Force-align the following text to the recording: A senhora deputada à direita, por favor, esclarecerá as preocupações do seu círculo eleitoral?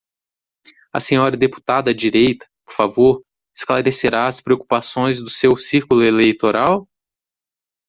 A 0.91 0.99
senhora 0.99 1.37
deputada 1.37 1.91
à 1.91 1.93
direita, 1.93 2.47
por 2.65 2.73
favor, 2.73 3.21
esclarecerá 3.55 4.25
as 4.25 4.41
preocupações 4.41 5.21
do 5.21 5.29
seu 5.29 5.55
círculo 5.55 6.01
eleitoral? 6.03 6.89